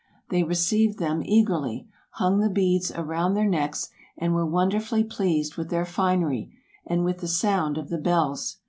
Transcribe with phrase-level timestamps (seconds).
[0.31, 5.69] They received them eagerly, hung the beads round their necks, and were wonderfully pleased with
[5.69, 6.51] their finery,
[6.87, 8.57] and with the sound of the bells.